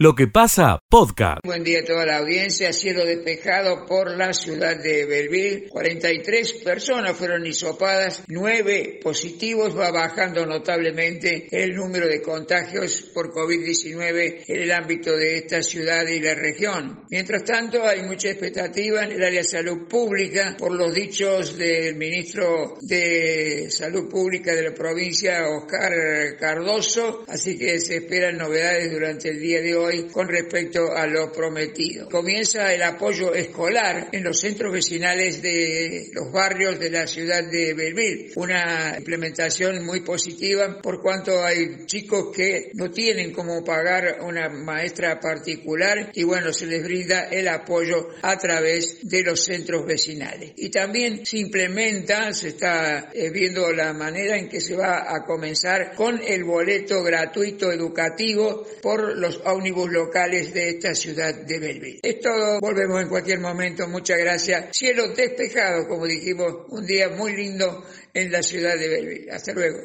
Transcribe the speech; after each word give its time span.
Lo 0.00 0.14
que 0.14 0.28
pasa, 0.28 0.80
podcast. 0.88 1.40
Buen 1.44 1.64
día 1.64 1.80
a 1.80 1.84
toda 1.84 2.06
la 2.06 2.18
audiencia. 2.18 2.72
Cielo 2.72 3.04
despejado 3.04 3.84
por 3.84 4.16
la 4.16 4.32
ciudad 4.32 4.80
de 4.80 5.04
Belleville. 5.06 5.68
43 5.68 6.52
personas 6.62 7.16
fueron 7.16 7.44
hisopadas, 7.44 8.22
9 8.28 9.00
positivos. 9.02 9.76
Va 9.76 9.90
bajando 9.90 10.46
notablemente 10.46 11.48
el 11.50 11.74
número 11.74 12.06
de 12.06 12.22
contagios 12.22 13.10
por 13.12 13.32
COVID-19 13.32 14.44
en 14.46 14.62
el 14.62 14.70
ámbito 14.70 15.16
de 15.16 15.38
esta 15.38 15.64
ciudad 15.64 16.06
y 16.06 16.20
la 16.20 16.36
región. 16.36 17.02
Mientras 17.10 17.42
tanto, 17.42 17.82
hay 17.84 18.04
mucha 18.04 18.30
expectativa 18.30 19.02
en 19.02 19.10
el 19.10 19.24
área 19.24 19.40
de 19.40 19.48
salud 19.48 19.88
pública 19.88 20.54
por 20.56 20.76
los 20.76 20.94
dichos 20.94 21.58
del 21.58 21.96
ministro 21.96 22.76
de 22.82 23.66
Salud 23.68 24.08
Pública 24.08 24.54
de 24.54 24.62
la 24.62 24.74
provincia, 24.74 25.48
Oscar 25.48 26.36
Cardoso. 26.38 27.24
Así 27.26 27.58
que 27.58 27.80
se 27.80 27.96
esperan 27.96 28.38
novedades 28.38 28.92
durante 28.92 29.30
el 29.30 29.40
día 29.40 29.60
de 29.60 29.74
hoy 29.74 29.87
con 30.12 30.28
respecto 30.28 30.92
a 30.94 31.06
lo 31.06 31.32
prometido. 31.32 32.08
Comienza 32.08 32.72
el 32.72 32.82
apoyo 32.82 33.34
escolar 33.34 34.08
en 34.12 34.24
los 34.24 34.40
centros 34.40 34.72
vecinales 34.72 35.42
de 35.42 36.10
los 36.12 36.30
barrios 36.32 36.78
de 36.78 36.90
la 36.90 37.06
ciudad 37.06 37.44
de 37.44 37.74
Belleville. 37.74 38.32
Una 38.36 38.94
implementación 38.98 39.84
muy 39.84 40.00
positiva 40.00 40.80
por 40.82 41.00
cuanto 41.00 41.42
hay 41.42 41.86
chicos 41.86 42.34
que 42.34 42.70
no 42.74 42.90
tienen 42.90 43.32
cómo 43.32 43.64
pagar 43.64 44.18
una 44.22 44.48
maestra 44.48 45.18
particular 45.20 46.10
y 46.14 46.22
bueno, 46.24 46.52
se 46.52 46.66
les 46.66 46.82
brinda 46.82 47.24
el 47.28 47.48
apoyo 47.48 48.08
a 48.22 48.36
través 48.36 49.08
de 49.08 49.22
los 49.22 49.44
centros 49.44 49.86
vecinales. 49.86 50.52
Y 50.56 50.68
también 50.70 51.24
se 51.24 51.38
implementa, 51.38 52.32
se 52.32 52.48
está 52.48 53.10
eh, 53.12 53.30
viendo 53.30 53.72
la 53.72 53.92
manera 53.92 54.36
en 54.36 54.48
que 54.48 54.60
se 54.60 54.76
va 54.76 55.14
a 55.14 55.24
comenzar 55.24 55.94
con 55.94 56.20
el 56.26 56.44
boleto 56.44 57.02
gratuito 57.02 57.72
educativo 57.72 58.66
por 58.82 59.16
los 59.16 59.40
ómnibus 59.44 59.77
locales 59.86 60.54
de 60.54 60.70
esta 60.70 60.94
ciudad 60.94 61.34
de 61.34 61.58
Belleville. 61.58 62.00
Es 62.02 62.20
todo, 62.20 62.58
volvemos 62.60 63.02
en 63.02 63.08
cualquier 63.08 63.40
momento, 63.40 63.86
muchas 63.86 64.16
gracias. 64.18 64.66
Cielo 64.72 65.08
despejado, 65.08 65.86
como 65.86 66.06
dijimos, 66.06 66.64
un 66.68 66.86
día 66.86 67.10
muy 67.10 67.36
lindo 67.36 67.84
en 68.14 68.32
la 68.32 68.42
ciudad 68.42 68.78
de 68.78 68.88
Belleville. 68.88 69.30
Hasta 69.30 69.52
luego. 69.52 69.78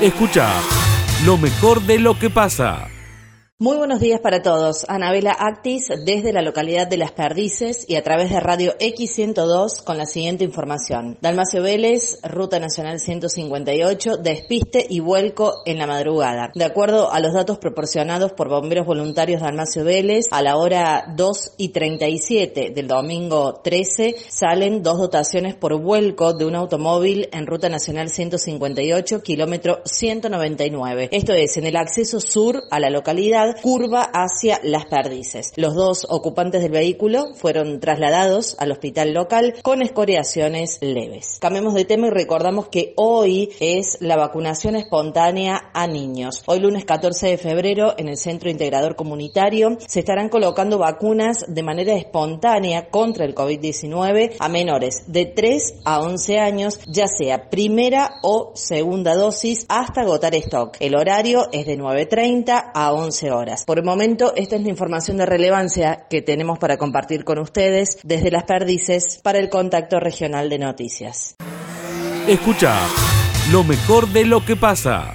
Escucha 0.00 0.52
lo 1.24 1.38
mejor 1.38 1.80
de 1.82 2.00
lo 2.00 2.18
que 2.18 2.28
pasa. 2.28 2.88
Muy 3.62 3.76
buenos 3.76 4.00
días 4.00 4.18
para 4.18 4.42
todos. 4.42 4.84
Anabela 4.88 5.30
Actis 5.30 5.86
desde 6.04 6.32
la 6.32 6.42
localidad 6.42 6.88
de 6.88 6.96
Las 6.96 7.12
Perdices 7.12 7.84
y 7.88 7.94
a 7.94 8.02
través 8.02 8.30
de 8.30 8.40
Radio 8.40 8.76
X102 8.76 9.84
con 9.84 9.98
la 9.98 10.06
siguiente 10.06 10.42
información. 10.42 11.16
Dalmacio 11.20 11.62
Vélez, 11.62 12.18
Ruta 12.24 12.58
Nacional 12.58 12.98
158, 12.98 14.16
despiste 14.16 14.84
y 14.88 14.98
vuelco 14.98 15.62
en 15.64 15.78
la 15.78 15.86
madrugada. 15.86 16.50
De 16.56 16.64
acuerdo 16.64 17.12
a 17.12 17.20
los 17.20 17.34
datos 17.34 17.58
proporcionados 17.58 18.32
por 18.32 18.48
bomberos 18.48 18.84
voluntarios 18.84 19.42
Dalmacio 19.42 19.84
Vélez, 19.84 20.24
a 20.32 20.42
la 20.42 20.56
hora 20.56 21.14
2 21.16 21.52
y 21.58 21.68
37 21.68 22.72
del 22.74 22.88
domingo 22.88 23.60
13 23.62 24.16
salen 24.26 24.82
dos 24.82 24.98
dotaciones 24.98 25.54
por 25.54 25.80
vuelco 25.80 26.32
de 26.32 26.46
un 26.46 26.56
automóvil 26.56 27.28
en 27.30 27.46
Ruta 27.46 27.68
Nacional 27.68 28.08
158, 28.08 29.22
kilómetro 29.22 29.82
199. 29.84 31.10
Esto 31.12 31.32
es 31.32 31.56
en 31.58 31.66
el 31.66 31.76
acceso 31.76 32.18
sur 32.18 32.64
a 32.68 32.80
la 32.80 32.90
localidad 32.90 33.51
curva 33.54 34.02
hacia 34.02 34.60
Las 34.62 34.86
Perdices. 34.86 35.52
Los 35.56 35.74
dos 35.74 36.06
ocupantes 36.08 36.62
del 36.62 36.72
vehículo 36.72 37.34
fueron 37.34 37.80
trasladados 37.80 38.56
al 38.58 38.72
hospital 38.72 39.12
local 39.12 39.54
con 39.62 39.82
escoriaciones 39.82 40.78
leves. 40.80 41.38
Cambiemos 41.40 41.74
de 41.74 41.84
tema 41.84 42.06
y 42.08 42.10
recordamos 42.10 42.68
que 42.68 42.92
hoy 42.96 43.50
es 43.60 43.98
la 44.00 44.16
vacunación 44.16 44.76
espontánea 44.76 45.70
a 45.72 45.86
niños. 45.86 46.42
Hoy 46.46 46.60
lunes 46.60 46.84
14 46.84 47.28
de 47.28 47.38
febrero 47.38 47.94
en 47.98 48.08
el 48.08 48.16
Centro 48.16 48.50
Integrador 48.50 48.96
Comunitario 48.96 49.76
se 49.86 50.00
estarán 50.00 50.28
colocando 50.28 50.78
vacunas 50.78 51.44
de 51.48 51.62
manera 51.62 51.94
espontánea 51.94 52.88
contra 52.90 53.24
el 53.24 53.34
COVID-19 53.34 54.36
a 54.38 54.48
menores 54.48 55.04
de 55.06 55.26
3 55.26 55.80
a 55.84 56.00
11 56.00 56.38
años, 56.38 56.80
ya 56.86 57.06
sea 57.06 57.50
primera 57.50 58.14
o 58.22 58.52
segunda 58.54 59.14
dosis 59.14 59.66
hasta 59.68 60.02
agotar 60.02 60.34
stock. 60.36 60.76
El 60.80 60.94
horario 60.94 61.48
es 61.52 61.66
de 61.66 61.78
9.30 61.78 62.72
a 62.74 62.92
11 62.92 63.30
horas. 63.30 63.41
Por 63.66 63.78
el 63.78 63.84
momento, 63.84 64.34
esta 64.36 64.56
es 64.56 64.62
la 64.62 64.68
información 64.68 65.16
de 65.16 65.26
relevancia 65.26 66.06
que 66.08 66.22
tenemos 66.22 66.58
para 66.58 66.76
compartir 66.76 67.24
con 67.24 67.38
ustedes 67.38 67.98
desde 68.02 68.30
las 68.30 68.44
perdices 68.44 69.20
para 69.22 69.38
el 69.38 69.48
contacto 69.48 70.00
regional 70.00 70.48
de 70.48 70.58
noticias. 70.58 71.36
Escucha 72.28 72.78
lo 73.50 73.64
mejor 73.64 74.08
de 74.08 74.24
lo 74.24 74.44
que 74.44 74.56
pasa. 74.56 75.14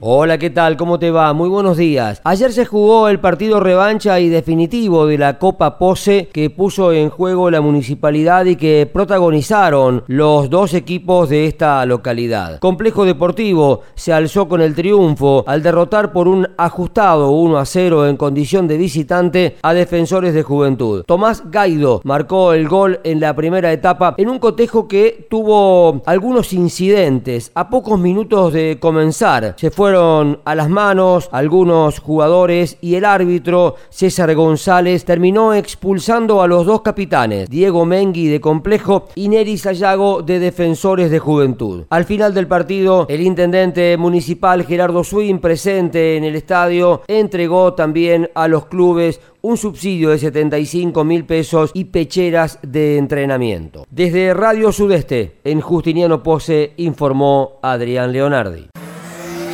Hola, 0.00 0.38
¿qué 0.38 0.48
tal? 0.48 0.76
¿Cómo 0.76 1.00
te 1.00 1.10
va? 1.10 1.32
Muy 1.32 1.48
buenos 1.48 1.76
días. 1.76 2.20
Ayer 2.22 2.52
se 2.52 2.64
jugó 2.64 3.08
el 3.08 3.18
partido 3.18 3.58
revancha 3.58 4.20
y 4.20 4.28
definitivo 4.28 5.08
de 5.08 5.18
la 5.18 5.40
Copa 5.40 5.76
Pose 5.76 6.28
que 6.32 6.50
puso 6.50 6.92
en 6.92 7.10
juego 7.10 7.50
la 7.50 7.60
municipalidad 7.60 8.44
y 8.44 8.54
que 8.54 8.88
protagonizaron 8.92 10.04
los 10.06 10.50
dos 10.50 10.74
equipos 10.74 11.30
de 11.30 11.46
esta 11.46 11.84
localidad. 11.84 12.60
Complejo 12.60 13.04
Deportivo 13.04 13.80
se 13.96 14.12
alzó 14.12 14.46
con 14.46 14.60
el 14.60 14.76
triunfo 14.76 15.42
al 15.48 15.64
derrotar 15.64 16.12
por 16.12 16.28
un 16.28 16.46
ajustado 16.56 17.32
1 17.32 17.58
a 17.58 17.64
0 17.64 18.06
en 18.06 18.16
condición 18.16 18.68
de 18.68 18.76
visitante 18.76 19.56
a 19.62 19.74
Defensores 19.74 20.32
de 20.32 20.44
Juventud. 20.44 21.02
Tomás 21.08 21.42
Gaido 21.50 22.02
marcó 22.04 22.52
el 22.52 22.68
gol 22.68 23.00
en 23.02 23.18
la 23.18 23.34
primera 23.34 23.72
etapa 23.72 24.14
en 24.16 24.28
un 24.28 24.38
cotejo 24.38 24.86
que 24.86 25.26
tuvo 25.28 26.02
algunos 26.06 26.52
incidentes. 26.52 27.50
A 27.56 27.68
pocos 27.68 27.98
minutos 27.98 28.52
de 28.52 28.78
comenzar 28.80 29.56
se 29.58 29.72
fue 29.72 29.87
fueron 29.88 30.40
a 30.44 30.54
las 30.54 30.68
manos 30.68 31.30
algunos 31.32 31.98
jugadores 31.98 32.76
y 32.82 32.96
el 32.96 33.06
árbitro 33.06 33.76
César 33.88 34.34
González 34.34 35.06
terminó 35.06 35.54
expulsando 35.54 36.42
a 36.42 36.46
los 36.46 36.66
dos 36.66 36.82
capitanes, 36.82 37.48
Diego 37.48 37.86
Mengui 37.86 38.26
de 38.26 38.38
Complejo 38.38 39.06
y 39.14 39.30
Neri 39.30 39.56
Sayago 39.56 40.20
de 40.20 40.40
Defensores 40.40 41.10
de 41.10 41.18
Juventud. 41.20 41.84
Al 41.88 42.04
final 42.04 42.34
del 42.34 42.46
partido, 42.46 43.06
el 43.08 43.22
intendente 43.22 43.96
municipal 43.96 44.66
Gerardo 44.66 45.02
Swin, 45.02 45.38
presente 45.38 46.18
en 46.18 46.24
el 46.24 46.36
estadio, 46.36 47.00
entregó 47.08 47.72
también 47.72 48.28
a 48.34 48.46
los 48.46 48.66
clubes 48.66 49.22
un 49.40 49.56
subsidio 49.56 50.10
de 50.10 50.18
75 50.18 51.02
mil 51.02 51.24
pesos 51.24 51.70
y 51.72 51.84
pecheras 51.84 52.58
de 52.60 52.98
entrenamiento. 52.98 53.86
Desde 53.90 54.34
Radio 54.34 54.70
Sudeste, 54.70 55.36
en 55.44 55.62
Justiniano 55.62 56.22
Pose, 56.22 56.74
informó 56.76 57.58
Adrián 57.62 58.12
Leonardi. 58.12 58.68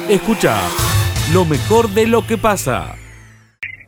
Escucha 0.08 0.52
lo 1.32 1.46
mejor 1.46 1.88
de 1.88 2.06
lo 2.06 2.20
que 2.28 2.36
pasa. 2.36 2.92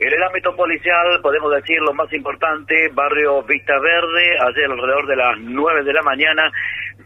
En 0.00 0.08
el 0.08 0.22
ámbito 0.22 0.56
policial, 0.56 1.20
podemos 1.20 1.52
decir 1.52 1.76
lo 1.80 1.92
más 1.92 2.10
importante, 2.10 2.88
barrio 2.94 3.42
Vista 3.42 3.78
Verde, 3.78 4.24
ayer 4.48 4.64
alrededor 4.64 5.06
de 5.06 5.16
las 5.16 5.38
9 5.38 5.84
de 5.84 5.92
la 5.92 6.00
mañana, 6.00 6.50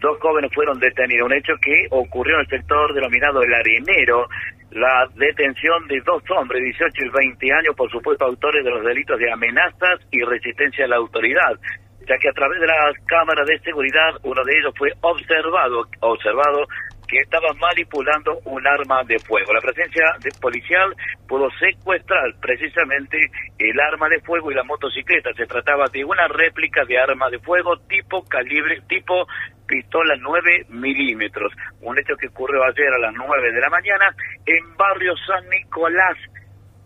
dos 0.00 0.16
jóvenes 0.20 0.52
fueron 0.54 0.78
detenidos, 0.78 1.26
un 1.26 1.34
hecho 1.34 1.54
que 1.60 1.88
ocurrió 1.90 2.36
en 2.36 2.42
el 2.42 2.46
sector 2.46 2.94
denominado 2.94 3.42
El 3.42 3.52
Arenero, 3.52 4.28
la 4.70 5.08
detención 5.16 5.88
de 5.88 6.00
dos 6.06 6.22
hombres, 6.30 6.62
18 6.62 7.06
y 7.06 7.08
20 7.08 7.52
años, 7.52 7.74
por 7.74 7.90
supuesto 7.90 8.26
autores 8.26 8.64
de 8.64 8.70
los 8.70 8.84
delitos 8.84 9.18
de 9.18 9.32
amenazas 9.32 9.98
y 10.12 10.22
resistencia 10.22 10.84
a 10.84 10.88
la 10.88 10.96
autoridad, 11.02 11.58
ya 12.06 12.16
que 12.16 12.28
a 12.28 12.32
través 12.32 12.60
de 12.60 12.66
las 12.68 12.94
cámaras 13.06 13.46
de 13.48 13.58
seguridad 13.58 14.14
uno 14.22 14.44
de 14.44 14.52
ellos 14.56 14.72
fue 14.78 14.92
observado, 15.00 15.88
observado 15.98 16.68
que 17.10 17.18
estaba 17.18 17.52
manipulando 17.54 18.38
un 18.44 18.64
arma 18.66 19.02
de 19.02 19.18
fuego. 19.18 19.52
La 19.52 19.60
presencia 19.60 20.04
de 20.22 20.30
policial 20.40 20.94
pudo 21.26 21.48
secuestrar 21.58 22.32
precisamente 22.40 23.18
el 23.58 23.80
arma 23.80 24.08
de 24.08 24.20
fuego 24.20 24.50
y 24.52 24.54
la 24.54 24.62
motocicleta. 24.62 25.30
Se 25.34 25.46
trataba 25.46 25.86
de 25.92 26.04
una 26.04 26.28
réplica 26.28 26.84
de 26.84 26.98
arma 26.98 27.28
de 27.28 27.40
fuego 27.40 27.76
tipo 27.88 28.22
calibre, 28.24 28.80
tipo 28.88 29.26
pistola 29.66 30.14
9 30.20 30.66
milímetros. 30.68 31.52
Un 31.80 31.98
hecho 31.98 32.14
que 32.16 32.28
ocurrió 32.28 32.62
ayer 32.62 32.92
a 32.94 32.98
las 32.98 33.14
9 33.14 33.52
de 33.52 33.60
la 33.60 33.70
mañana 33.70 34.14
en 34.46 34.76
barrio 34.76 35.14
San 35.26 35.48
Nicolás. 35.48 36.16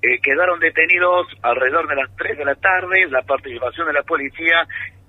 Eh, 0.01 0.21
quedaron 0.23 0.59
detenidos 0.59 1.27
alrededor 1.43 1.87
de 1.89 1.97
las 1.97 2.16
3 2.16 2.39
de 2.39 2.45
la 2.47 2.54
tarde. 2.54 3.09
La 3.10 3.22
participación 3.22 3.87
de 3.89 3.93
la 3.93 4.03
policía 4.03 4.66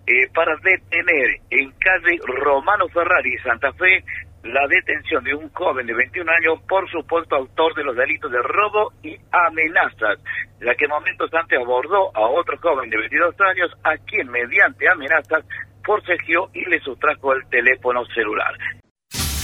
eh, 0.07 0.29
para 0.33 0.55
detener 0.57 1.39
en 1.49 1.71
calle 1.71 2.19
Romano 2.25 2.87
Ferrari, 2.89 3.37
Santa 3.39 3.73
Fe, 3.73 4.03
la 4.45 4.67
detención 4.67 5.23
de 5.23 5.33
un 5.33 5.49
joven 5.49 5.87
de 5.87 5.93
21 5.93 6.31
años 6.31 6.61
por 6.67 6.89
supuesto 6.89 7.35
autor 7.35 7.73
de 7.73 7.83
los 7.83 7.95
delitos 7.95 8.31
de 8.31 8.37
robo 8.43 8.93
y 9.01 9.17
amenazas, 9.31 10.19
la 10.59 10.75
que 10.75 10.87
momentos 10.87 11.33
antes 11.33 11.59
abordó 11.59 12.15
a 12.15 12.27
otro 12.29 12.57
joven 12.61 12.89
de 12.89 12.97
22 12.97 13.35
años 13.41 13.71
a 13.83 13.97
quien 14.05 14.29
mediante 14.29 14.87
amenazas 14.87 15.43
forcejeó 15.83 16.49
y 16.53 16.63
le 16.69 16.79
sustrajo 16.81 17.33
el 17.33 17.47
teléfono 17.49 18.05
celular. 18.13 18.53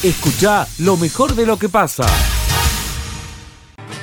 Escucha 0.03 0.65
lo 0.79 0.97
mejor 0.97 1.31
de 1.31 1.45
lo 1.47 1.57
que 1.57 1.69
pasa. 1.69 2.05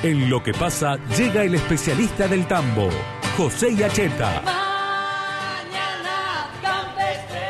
En 0.03 0.29
lo 0.29 0.43
que 0.43 0.53
pasa 0.53 0.97
llega 1.17 1.43
el 1.43 1.55
especialista 1.55 2.27
del 2.27 2.45
tambo, 2.45 2.89
José 3.37 3.75
Yacheta. 3.75 4.41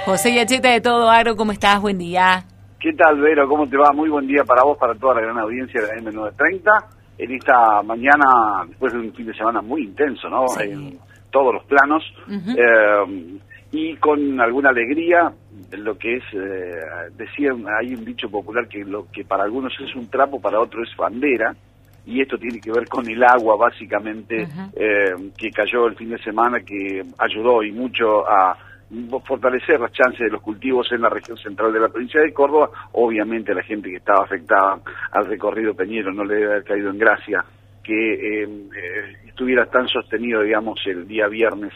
José 0.06 0.34
Yacheta 0.34 0.70
de 0.70 0.82
Todo 0.82 1.10
Agro, 1.10 1.36
¿cómo 1.36 1.52
estás? 1.52 1.80
Buen 1.82 2.00
día. 2.00 2.46
¿Qué 2.80 2.94
tal, 2.94 3.20
Vero? 3.20 3.46
¿Cómo 3.50 3.68
te 3.68 3.76
va? 3.76 3.92
Muy 3.92 4.08
buen 4.10 4.26
día 4.26 4.46
para 4.46 4.64
vos, 4.64 4.78
para 4.78 4.96
toda 4.96 5.16
la 5.16 5.22
gran 5.22 5.38
audiencia 5.38 5.82
de 5.82 5.88
la 5.88 6.12
M930. 6.12 6.86
en 7.18 7.32
esta 7.34 7.84
mañana, 7.84 8.64
después 8.70 8.94
de 8.94 9.00
un 9.00 9.14
fin 9.14 9.26
de 9.26 9.34
semana 9.34 9.62
muy 9.62 9.84
intenso, 9.84 10.30
¿no? 10.30 10.46
En 10.62 10.98
todos 11.30 11.54
los 11.54 11.66
planos, 11.66 12.02
eh, 12.30 13.38
y 13.74 13.98
con 13.98 14.40
alguna 14.40 14.70
alegría, 14.70 15.30
lo 15.78 15.98
que 15.98 16.16
es, 16.16 16.24
eh, 16.32 17.12
decía, 17.18 17.52
hay 17.78 17.94
un 17.94 18.06
dicho 18.06 18.30
popular 18.30 18.70
que 18.70 18.86
lo 18.86 19.08
que 19.12 19.26
para 19.26 19.44
algunos 19.44 19.74
es 19.82 19.94
un 19.96 20.10
trapo, 20.10 20.40
para 20.40 20.62
otros 20.62 20.88
es 20.90 20.96
bandera, 20.96 21.54
y 22.06 22.22
esto 22.22 22.38
tiene 22.38 22.62
que 22.62 22.72
ver 22.72 22.88
con 22.88 23.06
el 23.10 23.22
agua, 23.22 23.58
básicamente, 23.58 24.48
eh, 24.74 25.32
que 25.38 25.52
cayó 25.52 25.88
el 25.88 25.98
fin 25.98 26.12
de 26.12 26.18
semana, 26.20 26.62
que 26.62 27.04
ayudó 27.18 27.62
y 27.62 27.74
mucho 27.74 28.26
a 28.26 28.58
fortalecer 29.26 29.80
las 29.80 29.92
chances 29.92 30.20
de 30.20 30.30
los 30.30 30.42
cultivos 30.42 30.92
en 30.92 31.02
la 31.02 31.10
región 31.10 31.38
central 31.38 31.72
de 31.72 31.80
la 31.80 31.90
provincia 31.90 32.22
de 32.22 32.34
Córdoba. 32.34 32.70
Obviamente 32.94 33.54
la 33.54 33.64
gente 33.64 33.90
que 33.90 33.98
estaba 33.98 34.24
afectada 34.24 34.80
al 35.12 35.26
recorrido 35.28 35.76
Peñero 35.76 36.12
no 36.12 36.24
le 36.24 36.36
debe 36.36 36.52
haber 36.52 36.64
caído 36.64 36.90
en 36.90 36.98
gracia 36.98 37.46
que 37.84 38.14
eh, 38.14 38.44
eh, 38.44 39.18
estuviera 39.28 39.66
tan 39.68 39.88
sostenido, 39.88 40.42
digamos, 40.42 40.80
el 40.86 41.08
día 41.08 41.28
viernes 41.28 41.74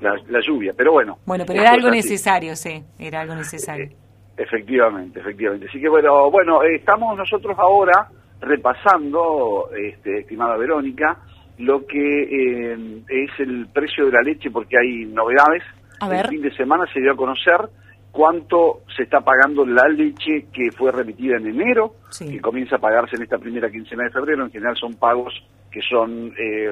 la, 0.00 0.40
lluvia. 0.40 0.72
Pero 0.76 0.92
bueno. 0.92 1.18
Bueno, 1.24 1.44
pero 1.46 1.60
era 1.60 1.72
algo 1.72 1.90
necesario, 1.90 2.56
sí, 2.56 2.82
era 2.98 3.20
algo 3.20 3.34
necesario. 3.34 3.86
Eh, 3.86 3.96
efectivamente, 4.36 5.20
efectivamente. 5.20 5.66
Así 5.68 5.80
que 5.80 5.88
bueno, 5.88 6.30
bueno, 6.30 6.62
estamos 6.62 7.16
nosotros 7.16 7.56
ahora 7.58 8.08
repasando, 8.40 9.70
este, 9.76 10.20
estimada 10.20 10.56
Verónica, 10.56 11.18
lo 11.58 11.86
que 11.86 12.74
es 13.08 13.30
el 13.38 13.68
precio 13.72 14.06
de 14.06 14.12
la 14.12 14.22
leche 14.22 14.50
porque 14.50 14.76
hay 14.76 15.06
novedades 15.06 15.62
el 16.00 16.28
fin 16.28 16.42
de 16.42 16.54
semana 16.54 16.84
se 16.92 17.00
dio 17.00 17.12
a 17.12 17.16
conocer 17.16 17.68
cuánto 18.10 18.82
se 18.96 19.02
está 19.02 19.20
pagando 19.20 19.66
la 19.66 19.88
leche 19.88 20.46
que 20.52 20.70
fue 20.70 20.92
remitida 20.92 21.36
en 21.36 21.48
enero, 21.48 21.96
que 22.16 22.40
comienza 22.40 22.76
a 22.76 22.78
pagarse 22.78 23.16
en 23.16 23.22
esta 23.22 23.38
primera 23.38 23.70
quincena 23.70 24.04
de 24.04 24.10
febrero. 24.10 24.44
En 24.44 24.52
general 24.52 24.76
son 24.76 24.94
pagos 24.94 25.34
que 25.70 25.80
son, 25.82 26.32
eh, 26.38 26.70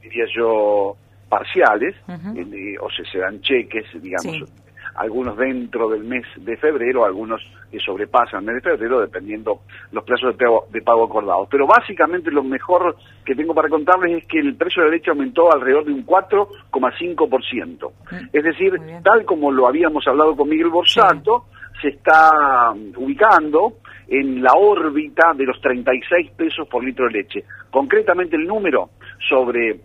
diría 0.00 0.24
yo, 0.36 0.96
parciales, 1.28 1.96
eh, 2.08 2.76
o 2.80 2.88
se, 2.90 3.04
se 3.10 3.18
dan 3.18 3.40
cheques, 3.40 3.86
digamos, 4.00 4.48
algunos 4.94 5.36
dentro 5.36 5.88
del 5.88 6.04
mes 6.04 6.24
de 6.36 6.56
febrero, 6.56 7.04
algunos 7.04 7.42
que 7.70 7.78
sobrepasan 7.80 8.40
el 8.40 8.46
mes 8.46 8.62
de 8.62 8.70
febrero, 8.70 9.00
dependiendo 9.00 9.60
los 9.92 10.04
plazos 10.04 10.36
de 10.70 10.82
pago, 10.82 11.04
acordados. 11.04 11.48
Pero 11.50 11.66
básicamente 11.66 12.30
lo 12.30 12.44
mejor 12.44 12.96
que 13.24 13.34
tengo 13.34 13.54
para 13.54 13.68
contarles 13.68 14.18
es 14.18 14.26
que 14.26 14.38
el 14.38 14.54
precio 14.56 14.82
de 14.82 14.88
la 14.88 14.94
leche 14.96 15.10
aumentó 15.10 15.52
alrededor 15.52 15.84
de 15.84 15.92
un 15.92 16.06
4,5%. 16.06 17.92
Mm. 18.10 18.16
Es 18.32 18.44
decir, 18.44 18.72
tal 19.02 19.24
como 19.24 19.50
lo 19.50 19.66
habíamos 19.66 20.06
hablado 20.06 20.36
con 20.36 20.48
Miguel 20.48 20.68
Borsato, 20.68 21.46
se 21.82 21.88
está 21.88 22.70
um, 22.72 22.92
ubicando 22.96 23.78
en 24.06 24.42
la 24.42 24.52
órbita 24.52 25.32
de 25.34 25.44
los 25.44 25.60
36 25.60 26.30
pesos 26.36 26.68
por 26.68 26.84
litro 26.84 27.06
de 27.06 27.12
leche. 27.12 27.44
Concretamente 27.70 28.36
el 28.36 28.46
número 28.46 28.90
sobre 29.28 29.80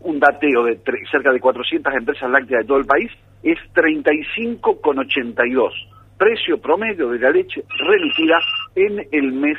un 0.00 0.18
dateo 0.18 0.64
de 0.64 0.80
cerca 1.10 1.30
de 1.30 1.40
400 1.40 1.94
empresas 1.94 2.30
lácteas 2.30 2.62
de 2.62 2.66
todo 2.66 2.78
el 2.78 2.86
país 2.86 3.10
es 3.42 3.58
35,82, 3.74 5.70
precio 6.18 6.60
promedio 6.60 7.08
de 7.10 7.18
la 7.18 7.30
leche 7.30 7.62
remitida 7.78 8.38
en 8.74 9.06
el 9.10 9.32
mes 9.32 9.58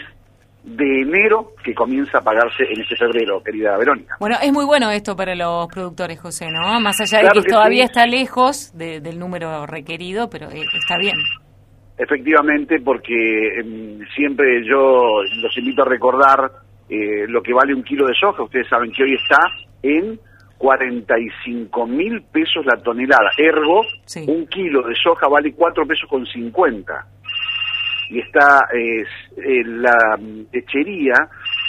de 0.63 1.01
enero 1.01 1.53
que 1.63 1.73
comienza 1.73 2.19
a 2.19 2.21
pagarse 2.21 2.63
en 2.63 2.81
este 2.81 2.95
febrero, 2.95 3.41
querida 3.43 3.75
Verónica. 3.77 4.15
Bueno, 4.19 4.35
es 4.41 4.51
muy 4.51 4.65
bueno 4.65 4.91
esto 4.91 5.15
para 5.15 5.33
los 5.35 5.67
productores, 5.67 6.19
José, 6.19 6.51
¿no? 6.51 6.79
Más 6.79 7.01
allá 7.01 7.23
de 7.23 7.29
que, 7.33 7.49
todavía 7.49 7.85
está 7.85 8.05
lejos 8.05 8.71
del 8.77 9.17
número 9.17 9.65
requerido, 9.65 10.29
pero 10.29 10.49
eh, 10.51 10.61
está 10.79 10.97
bien. 10.99 11.15
Efectivamente, 11.97 12.79
porque 12.79 13.59
em, 13.59 13.99
siempre 14.15 14.63
yo 14.67 15.23
los 15.41 15.57
invito 15.57 15.81
a 15.81 15.85
recordar 15.85 16.51
eh, 16.89 17.25
lo 17.27 17.41
que 17.41 17.53
vale 17.53 17.73
un 17.73 17.83
kilo 17.83 18.05
de 18.05 18.13
soja. 18.19 18.43
Ustedes 18.43 18.67
saben 18.67 18.91
que 18.91 19.03
hoy 19.03 19.15
está 19.15 19.39
en 19.81 20.19
45 20.61 21.87
mil 21.87 22.21
pesos 22.21 22.63
la 22.67 22.77
tonelada. 22.83 23.31
Ergo, 23.35 23.81
un 24.27 24.45
kilo 24.45 24.87
de 24.87 24.93
soja 24.93 25.27
vale 25.27 25.53
4 25.53 25.87
pesos 25.87 26.07
con 26.07 26.23
50. 26.23 27.05
Y 28.11 28.19
está 28.19 28.67
eh, 28.71 29.03
la 29.65 30.19
lechería 30.53 31.15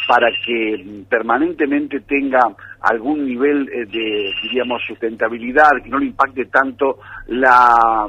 para 0.06 0.29
que 0.44 1.05
permanentemente 1.09 2.00
tenga 2.00 2.41
algún 2.81 3.25
nivel 3.25 3.67
eh, 3.73 3.87
de, 3.87 4.31
diríamos, 4.43 4.83
sustentabilidad, 4.87 5.71
que 5.83 5.88
no 5.88 5.99
le 5.99 6.06
impacte 6.06 6.45
tanto 6.47 6.99
la... 7.29 8.06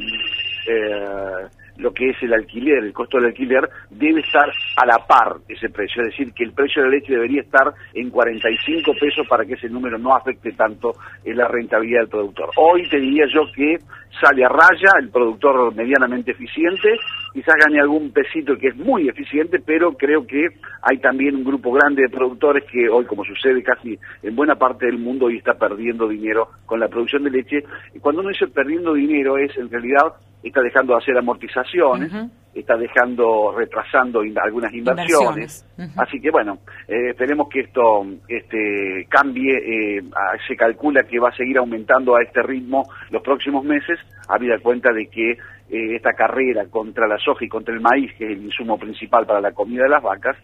Eh, 0.68 1.48
lo 1.78 1.94
que 1.94 2.10
es 2.10 2.18
el 2.22 2.34
alquiler, 2.34 2.84
el 2.84 2.94
costo 2.94 3.18
del 3.18 3.28
alquiler, 3.28 3.70
debe 3.90 4.22
estar 4.22 4.50
a 4.78 4.86
la 4.86 5.06
par 5.06 5.38
ese 5.48 5.70
precio. 5.70 6.04
Es 6.04 6.10
decir, 6.10 6.34
que 6.34 6.44
el 6.44 6.54
precio 6.54 6.82
de 6.82 6.90
la 6.90 6.96
leche 6.96 7.14
debería 7.14 7.42
estar 7.42 7.74
en 7.94 8.10
45 8.10 8.94
pesos 9.00 9.28
para 9.28 9.46
que 9.46 9.54
ese 9.54 9.70
número 9.70 9.98
no 9.98 10.16
afecte 10.16 10.52
tanto 10.52 10.94
en 11.24 11.38
la 11.38 11.48
rentabilidad 11.48 12.02
del 12.02 12.10
productor. 12.10 12.50
Hoy 12.58 12.88
te 12.90 13.00
diría 13.00 13.26
yo 13.34 13.42
que 13.56 13.78
sale 14.22 14.46
a 14.46 14.50
raya 14.50 14.92
el 15.00 15.10
productor 15.10 15.74
medianamente 15.76 16.32
eficiente, 16.32 16.96
quizás 17.34 17.56
gane 17.56 17.80
algún 17.80 18.12
pesito 18.12 18.56
que 18.58 18.68
es 18.68 18.76
muy 18.76 19.10
eficiente, 19.10 19.60
pero 19.60 19.94
creo 19.94 20.26
que 20.26 20.48
hay 20.82 21.00
también 21.00 21.36
un 21.36 21.44
grupo 21.44 21.72
grande 21.72 22.04
de 22.04 22.10
productores 22.10 22.64
que 22.72 22.88
hoy, 22.88 23.06
como 23.06 23.26
sucede 23.26 23.64
casi 23.64 23.98
en 24.22 24.36
buena 24.36 24.56
parte 24.56 24.86
del 24.86 25.00
mundo, 25.00 25.26
hoy 25.26 25.38
está 25.38 25.56
perdiendo 25.56 26.08
dinero 26.08 26.50
con 26.66 26.80
la 26.80 26.88
producción 26.88 27.24
de 27.24 27.32
leche. 27.32 27.64
Y 27.94 28.00
cuando 28.00 28.22
uno 28.22 28.30
dice 28.30 28.48
perdiendo 28.48 28.94
dinero 28.94 29.38
es 29.38 29.58
en 29.58 29.70
realidad 29.70 30.14
está 30.44 30.62
dejando 30.62 30.94
de 30.94 31.00
hacer 31.00 31.18
amortizaciones, 31.18 32.12
está 32.54 32.78
dejando, 32.78 33.54
retrasando 33.58 34.20
algunas 34.20 34.74
inversiones. 34.74 35.66
Así 35.96 36.20
que 36.20 36.30
bueno, 36.30 36.60
eh, 36.88 37.10
esperemos 37.12 37.48
que 37.50 37.62
esto 37.62 38.06
este, 38.28 39.08
cambie, 39.10 39.56
eh, 39.98 40.04
se 40.48 40.56
calcula 40.56 41.04
que 41.04 41.20
va 41.20 41.30
a 41.30 41.36
seguir 41.36 41.58
aumentando 41.58 42.16
a 42.16 42.22
este 42.22 42.44
ritmo 42.44 42.84
los 43.10 43.22
próximos 43.22 43.64
meses, 43.64 43.98
habida 44.28 44.60
cuenta 44.60 44.92
de 44.92 45.08
que 45.08 45.38
eh, 45.74 45.96
esta 45.96 46.14
carrera 46.14 46.66
contra 46.70 47.08
la 47.08 47.18
soja 47.18 47.46
y 47.46 47.50
contra 47.50 47.74
el 47.74 47.82
maíz, 47.82 48.14
que 48.18 48.26
es 48.26 48.38
el 48.38 48.44
insumo 48.44 48.78
principal 48.78 49.26
para 49.26 49.42
la 49.42 49.52
comida 49.52 49.84
de 49.84 49.90
las 49.90 50.04
vacas, 50.04 50.38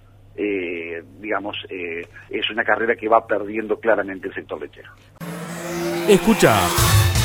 digamos, 1.20 1.58
es 1.70 2.50
una 2.50 2.64
carrera 2.64 2.96
que 2.96 3.10
va 3.10 3.28
perdiendo 3.28 3.78
claramente 3.78 4.30
el 4.30 4.34
sector 4.34 4.62
lechero. 4.62 4.90
Escucha 6.08 6.56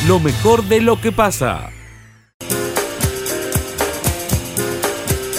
lo 0.08 0.18
mejor 0.18 0.64
de 0.64 0.80
lo 0.80 1.00
que 1.00 1.12
pasa. 1.12 1.70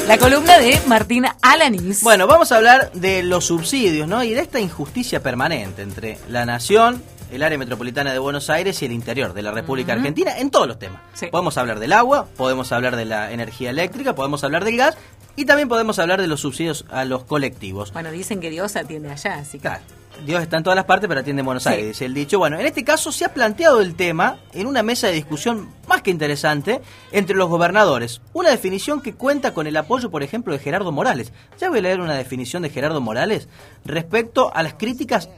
La 0.08 0.20
columna 0.20 0.60
de 0.60 0.80
Martina 0.88 1.36
Alanis. 1.42 2.04
Bueno, 2.04 2.28
vamos 2.28 2.52
a 2.52 2.58
hablar 2.58 2.92
de 2.94 3.24
los 3.24 3.46
subsidios, 3.46 4.08
¿no? 4.08 4.24
Y 4.24 4.36
de 4.36 4.42
esta 4.42 4.60
injusticia 4.60 5.24
permanente 5.24 5.82
entre 5.82 6.18
la 6.30 6.46
nación, 6.46 7.02
el 7.32 7.44
área 7.44 7.58
metropolitana 7.58 8.14
de 8.14 8.20
Buenos 8.20 8.50
Aires 8.50 8.82
y 8.82 8.86
el 8.86 8.92
interior 8.92 9.34
de 9.34 9.42
la 9.42 9.52
República 9.52 9.94
Argentina 9.94 10.38
en 10.38 10.50
todos 10.50 10.68
los 10.68 10.80
temas. 10.80 11.02
Podemos 11.32 11.58
hablar 11.58 11.80
del 11.80 11.94
agua, 11.94 12.28
podemos 12.38 12.72
hablar 12.72 12.96
de 12.96 13.06
la 13.06 13.32
energía 13.32 13.70
eléctrica, 13.70 14.16
podemos 14.16 14.44
hablar 14.44 14.64
del 14.66 14.78
gas 14.78 14.98
y 15.36 15.46
también 15.46 15.68
podemos 15.68 16.00
hablar 16.00 16.22
de 16.22 16.28
los 16.28 16.42
subsidios 16.42 16.86
a 16.90 17.06
los 17.06 17.24
colectivos. 17.24 17.92
Bueno, 17.94 18.12
dicen 18.12 18.40
que 18.40 18.50
Dios 18.50 18.76
atiende 18.76 19.12
allá, 19.12 19.36
así 19.36 19.58
que... 19.58 19.64
Claro. 19.64 19.84
Dios 20.26 20.42
está 20.42 20.58
en 20.58 20.64
todas 20.64 20.78
las 20.78 20.86
partes, 20.86 21.10
pero 21.10 21.20
atiende 21.20 21.42
en 21.42 21.46
Buenos 21.46 21.68
Aires, 21.68 21.88
dice 21.88 22.06
el 22.06 22.14
dicho. 22.14 22.40
Bueno, 22.40 22.58
en 22.58 22.66
este 22.66 22.86
caso 22.86 23.12
se 23.12 23.26
ha 23.26 23.34
planteado 23.34 23.82
el 23.82 23.96
tema 23.96 24.38
en 24.54 24.68
una 24.68 24.82
mesa 24.82 25.08
de 25.08 25.14
discusión 25.14 25.70
más 25.88 26.02
que 26.04 26.12
interesante 26.12 26.82
entre 27.12 27.36
los 27.36 27.50
gobernadores. 27.50 28.22
Una 28.32 28.50
definición 28.50 29.02
que 29.02 29.14
cuenta 29.14 29.54
con 29.54 29.68
el 29.68 29.76
apoyo, 29.76 30.10
por 30.10 30.24
ejemplo, 30.24 30.54
de 30.54 30.60
Gerardo 30.60 30.94
Morales. 30.94 31.34
Ya 31.60 31.70
voy 31.70 31.80
a 31.80 31.82
leer 31.82 32.00
una 32.00 32.16
definición 32.16 32.64
de 32.64 32.70
Gerardo 32.70 33.02
Morales 33.02 33.50
respecto 33.84 34.54
a 34.56 34.64
las 34.64 34.76
críticas 34.76 35.30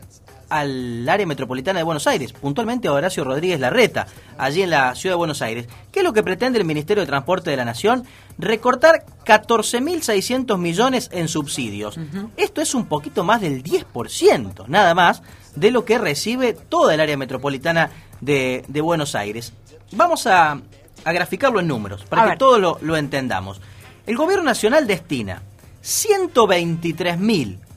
al 0.50 1.08
área 1.08 1.26
metropolitana 1.26 1.80
de 1.80 1.84
Buenos 1.84 2.08
Aires, 2.08 2.34
puntualmente 2.34 2.88
a 2.88 2.94
Horacio 2.94 3.24
Rodríguez 3.24 3.60
Larreta, 3.60 4.08
allí 4.38 4.62
en 4.62 4.70
la 4.70 4.96
ciudad 4.96 5.14
de 5.14 5.18
Buenos 5.18 5.42
Aires. 5.42 5.68
¿Qué 5.92 6.00
es 6.00 6.06
lo 6.06 6.14
que 6.14 6.24
pretende 6.24 6.60
el 6.60 6.66
Ministerio 6.66 7.02
de 7.02 7.08
Transporte 7.08 7.50
de 7.50 7.58
la 7.58 7.66
Nación? 7.66 8.04
Recortar 8.38 9.06
14.600 9.26 10.58
millones 10.58 11.10
en 11.12 11.28
subsidios. 11.28 12.00
Esto 12.38 12.62
es 12.62 12.74
un 12.76 12.86
poquito 12.86 13.24
más 13.24 13.42
del 13.42 13.64
10%, 13.64 14.68
nada 14.68 14.94
más, 14.94 15.22
de 15.56 15.72
lo 15.72 15.86
que 15.86 15.98
recibe 15.98 16.54
toda 16.54 16.94
el 16.94 17.00
área 17.00 17.18
metropolitana 17.18 17.90
de, 18.22 18.64
Buenos 18.82 19.16
Aires. 19.16 19.54
Vamos 19.92 20.28
a, 20.28 20.62
graficarlo 21.06 21.60
en 21.60 21.68
números, 21.68 22.04
para 22.06 22.32
que 22.32 22.38
todos 22.38 22.60
lo, 22.60 22.78
lo 22.82 22.98
entendamos. 22.98 23.62
El 24.06 24.16
Gobierno 24.18 24.44
Nacional 24.44 24.88
destina 24.88 25.42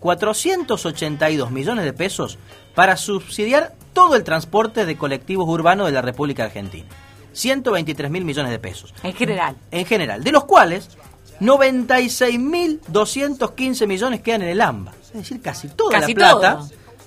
123.482 0.00 1.50
millones 1.50 1.84
de 1.84 1.92
pesos 1.92 2.38
para 2.74 2.96
subsidiar 2.96 3.74
todo 3.92 4.16
el 4.16 4.24
transporte 4.24 4.86
de 4.86 4.96
colectivos 4.96 5.46
urbanos 5.48 5.86
de 5.86 5.92
la 5.92 6.02
República 6.02 6.42
Argentina. 6.44 6.88
123 7.32 8.10
mil 8.10 8.24
millones 8.24 8.50
de 8.50 8.58
pesos. 8.58 8.92
En 9.02 9.14
general. 9.14 9.56
En 9.70 9.86
general, 9.86 10.24
de 10.24 10.32
los 10.32 10.44
cuales 10.44 10.88
96.215 11.40 13.86
millones 13.86 14.20
quedan 14.20 14.42
en 14.42 14.48
el 14.48 14.60
AMBA. 14.60 14.92
Es 15.02 15.12
decir, 15.12 15.40
casi 15.40 15.68
toda 15.68 16.00
la 16.00 16.06
plata. 16.06 16.60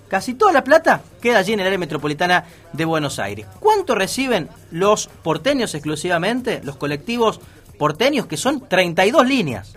Casi 0.07 0.35
toda 0.35 0.51
la 0.51 0.63
plata 0.63 1.01
queda 1.21 1.39
allí 1.39 1.53
en 1.53 1.59
el 1.61 1.65
área 1.65 1.79
metropolitana 1.79 2.43
de 2.71 2.85
Buenos 2.85 3.17
Aires. 3.17 3.47
¿Cuánto 3.59 3.95
reciben 3.95 4.47
los 4.69 5.07
porteños 5.07 5.73
exclusivamente? 5.73 6.61
Los 6.63 6.75
colectivos 6.75 7.39
porteños, 7.79 8.27
que 8.27 8.37
son 8.37 8.67
32 8.67 9.25
líneas. 9.25 9.73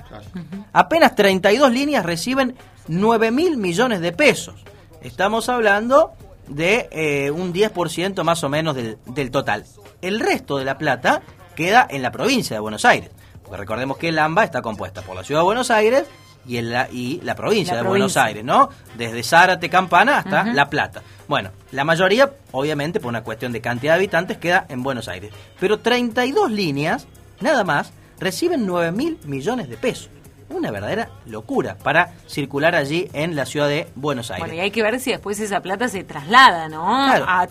Apenas 0.75 1.17
32 1.17 1.73
líneas 1.73 2.05
reciben 2.05 2.55
9 2.88 3.31
mil 3.31 3.57
millones 3.57 4.00
de 4.00 4.12
pesos. 4.12 4.55
Estamos 5.00 5.49
hablando 5.49 6.12
de 6.49 6.88
eh, 6.90 7.31
un 7.31 7.52
10% 7.52 8.23
más 8.23 8.45
o 8.45 8.49
menos 8.49 8.76
del, 8.76 8.99
del 9.07 9.31
total. 9.31 9.64
El 10.02 10.21
resto 10.21 10.59
de 10.59 10.64
la 10.64 10.78
plata 10.78 11.23
queda 11.55 11.87
en 11.88 12.02
la 12.02 12.12
provincia 12.12 12.55
de 12.57 12.61
Buenos 12.61 12.85
Aires. 12.85 13.11
Porque 13.43 13.57
recordemos 13.57 13.97
que 13.97 14.09
el 14.09 14.19
AMBA 14.19 14.45
está 14.45 14.62
compuesta 14.62 15.02
por 15.02 15.16
la 15.16 15.25
ciudad 15.25 15.40
de 15.40 15.45
Buenos 15.45 15.71
Aires 15.71 16.05
y, 16.47 16.61
la, 16.61 16.88
y 16.90 17.21
la 17.23 17.35
provincia 17.35 17.76
de 17.76 17.83
Buenos 17.83 18.16
Aires, 18.16 18.45
¿no? 18.45 18.69
Desde 18.97 19.23
Zárate, 19.23 19.69
Campana 19.69 20.19
hasta 20.19 20.45
La 20.45 20.69
Plata. 20.69 21.02
Bueno, 21.28 21.50
la 21.73 21.85
mayoría, 21.85 22.33
obviamente, 22.52 23.00
por 23.00 23.09
una 23.09 23.23
cuestión 23.23 23.52
de 23.52 23.61
cantidad 23.61 23.95
de 23.95 23.99
habitantes, 23.99 24.38
queda 24.38 24.66
en 24.69 24.83
Buenos 24.83 25.09
Aires. 25.09 25.33
Pero 25.59 25.78
32 25.78 26.50
líneas, 26.50 27.07
nada 27.40 27.64
más, 27.64 27.93
reciben 28.19 28.66
9 28.66 28.93
mil 28.93 29.19
millones 29.25 29.69
de 29.69 29.76
pesos. 29.76 30.11
Una 30.49 30.71
verdadera 30.71 31.11
locura 31.26 31.76
para 31.76 32.15
circular 32.26 32.75
allí 32.75 33.09
en 33.12 33.35
la 33.35 33.47
ciudad 33.47 33.69
de 33.69 33.88
Buenos 33.95 34.31
Aires. 34.31 34.47
Bueno, 34.47 34.55
y 34.55 34.61
hay 34.61 34.71
que 34.71 34.83
ver 34.83 35.00
si 35.00 35.11
después 35.11 35.41
esa 35.41 35.61
plata 35.61 35.88
se 35.88 36.05
traslada, 36.05 36.69
¿no? 36.69 36.85
A, 36.87 37.49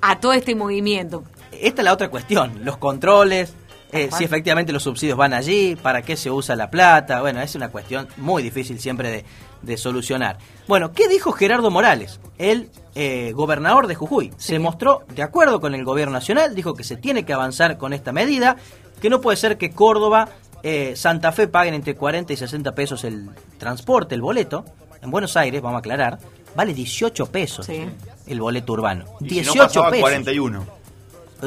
a 0.00 0.20
todo 0.20 0.32
este 0.32 0.54
movimiento. 0.54 1.24
Esta 1.52 1.82
es 1.82 1.84
la 1.84 1.92
otra 1.92 2.08
cuestión, 2.08 2.64
los 2.64 2.76
controles, 2.76 3.54
eh, 3.90 4.10
si 4.12 4.24
efectivamente 4.24 4.72
los 4.72 4.82
subsidios 4.82 5.16
van 5.16 5.32
allí, 5.32 5.74
para 5.76 6.02
qué 6.02 6.16
se 6.16 6.30
usa 6.30 6.54
la 6.56 6.70
plata. 6.70 7.20
Bueno, 7.20 7.40
es 7.40 7.54
una 7.54 7.70
cuestión 7.70 8.06
muy 8.18 8.42
difícil 8.42 8.78
siempre 8.78 9.24
de, 9.62 9.76
solucionar. 9.76 10.38
Bueno, 10.66 10.92
¿qué 10.92 11.08
dijo 11.08 11.32
Gerardo 11.32 11.70
Morales, 11.70 12.20
el 12.36 12.70
eh, 12.94 13.32
gobernador 13.34 13.86
de 13.86 13.94
Jujuy? 13.94 14.32
Se 14.36 14.58
mostró 14.58 15.04
de 15.14 15.22
acuerdo 15.22 15.60
con 15.60 15.74
el 15.74 15.84
gobierno 15.84 16.12
nacional, 16.12 16.54
dijo 16.54 16.74
que 16.74 16.84
se 16.84 16.96
tiene 16.96 17.24
que 17.24 17.32
avanzar 17.32 17.78
con 17.78 17.92
esta 17.92 18.12
medida, 18.12 18.56
que 19.00 19.08
no 19.08 19.20
puede 19.20 19.36
ser 19.36 19.56
que 19.56 19.70
Córdoba, 19.70 20.28
eh, 20.62 20.94
Santa 20.96 21.32
Fe 21.32 21.48
paguen 21.48 21.74
entre 21.74 21.94
40 21.94 22.32
y 22.32 22.36
60 22.36 22.74
pesos 22.74 23.04
el 23.04 23.28
transporte, 23.58 24.14
el 24.14 24.22
boleto. 24.22 24.64
En 25.00 25.10
Buenos 25.10 25.36
Aires, 25.36 25.62
vamos 25.62 25.76
a 25.76 25.78
aclarar, 25.78 26.18
vale 26.56 26.74
18 26.74 27.26
pesos 27.26 27.68
el 27.68 28.40
boleto 28.40 28.72
urbano. 28.72 29.04
18 29.20 29.90
pesos. 29.90 30.00
41 30.00 30.78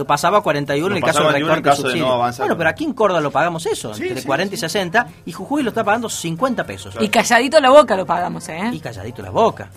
pasaba 0.08 0.38
a 0.38 0.42
41 0.42 0.96
en 0.96 0.98
el 0.98 1.04
caso 1.04 1.32
del 1.32 1.46
rector 1.46 1.62
de 1.62 1.76
subsidio. 1.76 2.18
bueno, 2.18 2.58
pero 2.58 2.70
aquí 2.70 2.86
en 2.86 2.94
Córdoba 2.94 3.22
lo 3.22 3.32
pagamos 3.32 3.66
eso, 3.66 3.94
entre 3.94 4.24
40 4.24 4.56
y 4.56 4.58
60, 4.58 5.08
y 5.26 5.32
Jujuy 5.32 5.64
lo 5.64 5.70
está 5.70 5.84
pagando 5.84 6.10
50 6.10 6.66
pesos. 6.66 6.96
Y 7.00 7.10
calladito 7.10 7.60
la 7.60 7.70
boca 7.70 7.96
lo 7.96 8.06
pagamos, 8.06 8.48
¿eh? 8.50 8.70
Y 8.72 8.80
calladito 8.80 9.22
la 9.22 9.32
boca. 9.32 9.70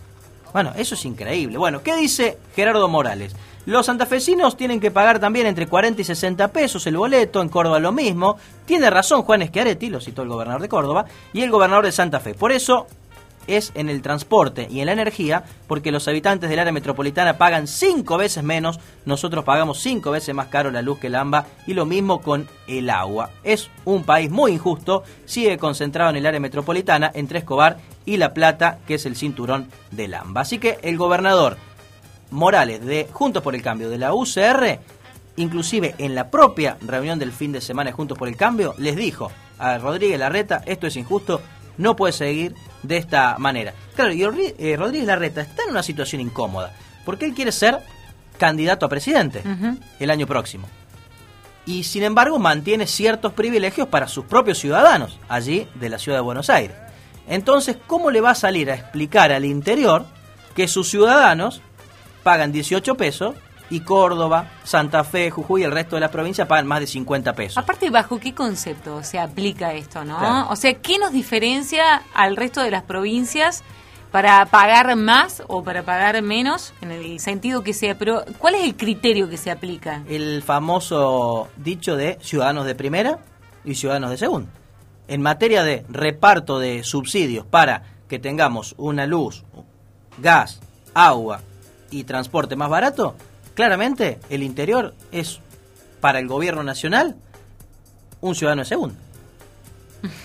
Bueno, 0.54 0.70
eso 0.76 0.94
es 0.94 1.04
increíble. 1.04 1.58
Bueno, 1.58 1.82
¿qué 1.82 1.96
dice 1.96 2.38
Gerardo 2.54 2.86
Morales? 2.86 3.34
Los 3.66 3.86
santafesinos 3.86 4.56
tienen 4.56 4.78
que 4.78 4.92
pagar 4.92 5.18
también 5.18 5.48
entre 5.48 5.66
40 5.66 6.00
y 6.00 6.04
60 6.04 6.46
pesos 6.52 6.86
el 6.86 6.96
boleto, 6.96 7.42
en 7.42 7.48
Córdoba 7.48 7.80
lo 7.80 7.90
mismo. 7.90 8.36
Tiene 8.64 8.88
razón 8.88 9.22
Juan 9.22 9.44
Schiaretti, 9.44 9.88
lo 9.88 10.00
citó 10.00 10.22
el 10.22 10.28
gobernador 10.28 10.62
de 10.62 10.68
Córdoba, 10.68 11.06
y 11.32 11.42
el 11.42 11.50
gobernador 11.50 11.84
de 11.84 11.90
Santa 11.90 12.20
Fe. 12.20 12.34
Por 12.34 12.52
eso 12.52 12.86
es 13.46 13.72
en 13.74 13.88
el 13.88 14.02
transporte 14.02 14.66
y 14.70 14.80
en 14.80 14.86
la 14.86 14.92
energía, 14.92 15.44
porque 15.66 15.92
los 15.92 16.08
habitantes 16.08 16.50
del 16.50 16.58
área 16.58 16.72
metropolitana 16.72 17.38
pagan 17.38 17.66
cinco 17.66 18.16
veces 18.16 18.42
menos, 18.44 18.80
nosotros 19.04 19.44
pagamos 19.44 19.80
cinco 19.80 20.10
veces 20.10 20.34
más 20.34 20.48
caro 20.48 20.70
la 20.70 20.82
luz 20.82 20.98
que 20.98 21.08
el 21.08 21.14
AMBA 21.14 21.46
y 21.66 21.74
lo 21.74 21.86
mismo 21.86 22.20
con 22.20 22.48
el 22.66 22.90
agua. 22.90 23.30
Es 23.42 23.70
un 23.84 24.04
país 24.04 24.30
muy 24.30 24.52
injusto, 24.52 25.04
sigue 25.24 25.58
concentrado 25.58 26.10
en 26.10 26.16
el 26.16 26.26
área 26.26 26.40
metropolitana, 26.40 27.10
entre 27.14 27.40
Escobar 27.40 27.78
y 28.04 28.16
La 28.16 28.34
Plata, 28.34 28.78
que 28.86 28.94
es 28.94 29.06
el 29.06 29.16
cinturón 29.16 29.68
del 29.90 30.14
AMBA. 30.14 30.40
Así 30.40 30.58
que 30.58 30.78
el 30.82 30.96
gobernador 30.96 31.56
Morales 32.30 32.84
de 32.84 33.08
Juntos 33.12 33.42
por 33.42 33.54
el 33.54 33.62
Cambio 33.62 33.88
de 33.88 33.98
la 33.98 34.12
UCR, 34.12 34.80
inclusive 35.36 35.94
en 35.98 36.14
la 36.14 36.30
propia 36.30 36.76
reunión 36.80 37.18
del 37.18 37.32
fin 37.32 37.52
de 37.52 37.60
semana 37.60 37.90
de 37.90 37.96
Juntos 37.96 38.18
por 38.18 38.28
el 38.28 38.36
Cambio, 38.36 38.74
les 38.78 38.96
dijo 38.96 39.30
a 39.58 39.78
Rodríguez 39.78 40.18
Larreta, 40.18 40.62
esto 40.66 40.86
es 40.86 40.96
injusto, 40.96 41.40
no 41.78 41.96
puede 41.96 42.12
seguir 42.12 42.54
de 42.84 42.98
esta 42.98 43.36
manera. 43.38 43.74
Claro, 43.96 44.12
y 44.12 44.22
eh, 44.22 44.76
Rodríguez 44.76 45.06
Larreta 45.06 45.40
está 45.40 45.64
en 45.64 45.70
una 45.70 45.82
situación 45.82 46.20
incómoda, 46.20 46.72
porque 47.04 47.24
él 47.24 47.34
quiere 47.34 47.50
ser 47.50 47.80
candidato 48.38 48.86
a 48.86 48.88
presidente 48.88 49.42
el 49.98 50.10
año 50.10 50.26
próximo. 50.26 50.68
Y 51.66 51.84
sin 51.84 52.02
embargo 52.02 52.38
mantiene 52.38 52.86
ciertos 52.86 53.32
privilegios 53.32 53.88
para 53.88 54.06
sus 54.06 54.26
propios 54.26 54.58
ciudadanos 54.58 55.18
allí 55.28 55.66
de 55.74 55.88
la 55.88 55.98
ciudad 55.98 56.18
de 56.18 56.22
Buenos 56.22 56.50
Aires. 56.50 56.76
Entonces, 57.26 57.78
¿cómo 57.86 58.10
le 58.10 58.20
va 58.20 58.30
a 58.30 58.34
salir 58.34 58.70
a 58.70 58.74
explicar 58.74 59.32
al 59.32 59.46
interior 59.46 60.04
que 60.54 60.68
sus 60.68 60.90
ciudadanos 60.90 61.62
pagan 62.22 62.52
18 62.52 62.96
pesos 62.96 63.34
y 63.70 63.80
Córdoba, 63.80 64.50
Santa 64.64 65.04
Fe, 65.04 65.30
Jujuy 65.30 65.62
y 65.62 65.64
el 65.64 65.72
resto 65.72 65.96
de 65.96 66.00
la 66.00 66.10
provincia 66.10 66.46
pagan 66.46 66.66
más 66.66 66.80
de 66.80 66.86
50 66.86 67.32
pesos. 67.34 67.58
Aparte, 67.58 67.90
¿bajo 67.90 68.18
qué 68.18 68.34
concepto 68.34 69.02
se 69.02 69.18
aplica 69.18 69.72
esto, 69.72 70.04
no? 70.04 70.48
O 70.50 70.56
sea, 70.56 70.74
¿qué 70.74 70.98
nos 70.98 71.12
diferencia 71.12 72.02
al 72.14 72.36
resto 72.36 72.62
de 72.62 72.70
las 72.70 72.82
provincias 72.82 73.62
para 74.10 74.46
pagar 74.46 74.94
más 74.96 75.42
o 75.48 75.64
para 75.64 75.82
pagar 75.82 76.20
menos? 76.22 76.72
En 76.80 76.90
el 76.90 77.18
sentido 77.20 77.62
que 77.62 77.72
sea, 77.72 77.96
pero 77.96 78.24
¿cuál 78.38 78.54
es 78.54 78.64
el 78.64 78.76
criterio 78.76 79.28
que 79.28 79.36
se 79.36 79.50
aplica? 79.50 80.02
El 80.08 80.42
famoso 80.42 81.48
dicho 81.56 81.96
de 81.96 82.18
ciudadanos 82.20 82.66
de 82.66 82.74
primera 82.74 83.18
y 83.64 83.74
ciudadanos 83.74 84.10
de 84.10 84.18
segunda. 84.18 84.50
En 85.08 85.20
materia 85.20 85.64
de 85.64 85.84
reparto 85.88 86.58
de 86.58 86.84
subsidios 86.84 87.44
para 87.44 87.82
que 88.08 88.18
tengamos 88.18 88.74
una 88.78 89.06
luz, 89.06 89.44
gas, 90.18 90.60
agua 90.94 91.40
y 91.90 92.04
transporte 92.04 92.56
más 92.56 92.70
barato, 92.70 93.16
claramente 93.54 94.18
el 94.30 94.42
interior 94.42 94.94
es 95.12 95.40
para 96.00 96.18
el 96.18 96.28
gobierno 96.28 96.62
nacional 96.62 97.16
un 98.20 98.34
ciudadano 98.34 98.62
de 98.62 98.68
segunda. 98.68 98.96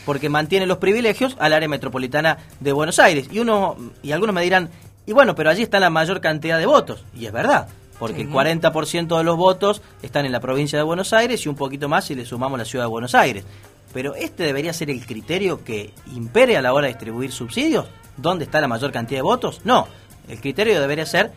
Porque 0.05 0.27
mantiene 0.27 0.65
los 0.65 0.77
privilegios 0.77 1.37
al 1.39 1.53
área 1.53 1.69
metropolitana 1.69 2.37
de 2.59 2.73
Buenos 2.73 2.99
Aires. 2.99 3.29
Y 3.31 3.39
uno 3.39 3.77
y 4.03 4.11
algunos 4.11 4.35
me 4.35 4.41
dirán, 4.41 4.69
y 5.05 5.13
bueno, 5.13 5.35
pero 5.35 5.49
allí 5.49 5.63
está 5.63 5.79
la 5.79 5.89
mayor 5.89 6.19
cantidad 6.19 6.57
de 6.57 6.65
votos. 6.65 7.05
Y 7.15 7.25
es 7.25 7.31
verdad, 7.31 7.69
porque 7.97 8.21
el 8.21 8.29
40% 8.29 9.17
de 9.17 9.23
los 9.23 9.37
votos 9.37 9.81
están 10.01 10.25
en 10.25 10.31
la 10.31 10.39
provincia 10.39 10.77
de 10.77 10.83
Buenos 10.83 11.13
Aires 11.13 11.45
y 11.45 11.49
un 11.49 11.55
poquito 11.55 11.87
más 11.87 12.05
si 12.05 12.15
le 12.15 12.25
sumamos 12.25 12.59
la 12.59 12.65
ciudad 12.65 12.85
de 12.85 12.89
Buenos 12.89 13.15
Aires. 13.15 13.45
Pero 13.93 14.15
este 14.15 14.43
debería 14.43 14.73
ser 14.73 14.89
el 14.89 15.05
criterio 15.05 15.63
que 15.63 15.93
impere 16.13 16.57
a 16.57 16.61
la 16.61 16.73
hora 16.73 16.87
de 16.87 16.93
distribuir 16.93 17.31
subsidios. 17.31 17.87
¿Dónde 18.17 18.45
está 18.45 18.61
la 18.61 18.67
mayor 18.67 18.91
cantidad 18.91 19.19
de 19.19 19.23
votos? 19.23 19.61
No, 19.63 19.87
el 20.27 20.39
criterio 20.39 20.79
debería 20.79 21.05
ser 21.05 21.31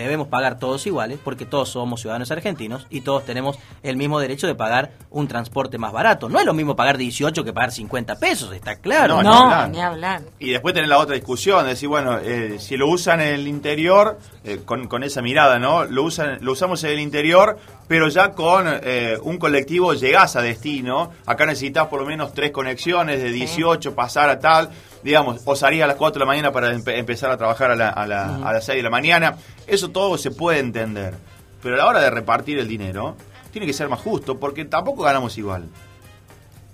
debemos 0.00 0.28
pagar 0.28 0.58
todos 0.58 0.86
iguales 0.86 1.18
porque 1.22 1.46
todos 1.46 1.68
somos 1.68 2.00
ciudadanos 2.00 2.30
argentinos 2.30 2.86
y 2.90 3.00
todos 3.00 3.24
tenemos 3.24 3.58
el 3.82 3.96
mismo 3.96 4.20
derecho 4.20 4.46
de 4.46 4.54
pagar 4.54 4.92
un 5.10 5.28
transporte 5.28 5.78
más 5.78 5.92
barato. 5.92 6.28
No 6.28 6.38
es 6.38 6.46
lo 6.46 6.54
mismo 6.54 6.76
pagar 6.76 6.98
18 6.98 7.44
que 7.44 7.52
pagar 7.52 7.72
50 7.72 8.16
pesos, 8.16 8.52
está 8.52 8.76
claro. 8.76 9.22
No, 9.22 9.66
ni, 9.68 9.80
hablar. 9.80 10.22
Y 10.38 10.50
después 10.50 10.74
tener 10.74 10.88
la 10.88 10.98
otra 10.98 11.14
discusión, 11.14 11.66
decir, 11.66 11.88
bueno, 11.88 12.18
eh, 12.18 12.58
si 12.58 12.76
lo 12.76 12.88
usan 12.88 13.20
en 13.20 13.34
el 13.34 13.48
interior, 13.48 14.18
eh, 14.44 14.60
con, 14.64 14.88
con, 14.88 15.02
esa 15.02 15.22
mirada, 15.22 15.58
¿no? 15.58 15.84
Lo, 15.84 16.02
usan, 16.02 16.38
lo 16.40 16.52
usamos 16.52 16.82
en 16.84 16.90
el 16.90 17.00
interior, 17.00 17.58
pero 17.88 18.08
ya 18.08 18.32
con 18.32 18.66
eh, 18.68 19.16
un 19.22 19.38
colectivo 19.38 19.94
llegás 19.94 20.36
a 20.36 20.42
destino. 20.42 21.12
Acá 21.24 21.46
necesitas 21.46 21.86
por 21.86 22.00
lo 22.00 22.06
menos 22.06 22.34
tres 22.34 22.50
conexiones 22.50 23.22
de 23.22 23.30
18, 23.30 23.94
pasar 23.94 24.28
a 24.28 24.38
tal 24.38 24.70
digamos, 25.06 25.40
o 25.44 25.54
salís 25.54 25.82
a 25.82 25.86
las 25.86 25.94
4 25.94 26.18
de 26.18 26.20
la 26.20 26.26
mañana 26.26 26.50
para 26.50 26.72
empezar 26.72 27.30
a 27.30 27.36
trabajar 27.36 27.70
a, 27.70 27.76
la, 27.76 27.90
a, 27.90 28.08
la, 28.08 28.36
a 28.44 28.52
las 28.52 28.64
6 28.64 28.78
de 28.78 28.82
la 28.82 28.90
mañana. 28.90 29.36
Eso 29.64 29.90
todo 29.90 30.18
se 30.18 30.32
puede 30.32 30.58
entender. 30.58 31.14
Pero 31.62 31.76
a 31.76 31.78
la 31.78 31.86
hora 31.86 32.00
de 32.00 32.10
repartir 32.10 32.58
el 32.58 32.66
dinero, 32.66 33.16
tiene 33.52 33.68
que 33.68 33.72
ser 33.72 33.88
más 33.88 34.00
justo, 34.00 34.38
porque 34.40 34.64
tampoco 34.64 35.04
ganamos 35.04 35.38
igual. 35.38 35.68